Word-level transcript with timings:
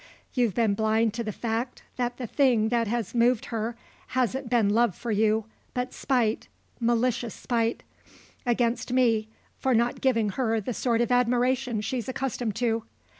You've 0.33 0.55
been 0.55 0.73
blind 0.73 1.13
to 1.13 1.23
the 1.23 1.31
fact 1.31 1.83
that 1.97 2.17
the 2.17 2.25
thing 2.25 2.69
that 2.69 2.87
has 2.87 3.13
moved 3.13 3.45
her 3.53 3.75
hasn't 4.17 4.49
been 4.49 4.69
love 4.71 4.95
for 4.95 5.11
you 5.11 5.45
but 5.75 5.93
spite, 5.93 6.47
malicious 6.79 7.35
spite, 7.35 7.83
against 8.43 8.91
me 8.91 9.27
for 9.59 9.75
not 9.75 10.01
giving 10.01 10.29
her 10.29 10.59
the 10.59 10.73
sort 10.73 11.01
of 11.01 11.11
admiration 11.11 11.81
she's 11.81 12.09
accustomed 12.09 12.55
to. 12.55 12.81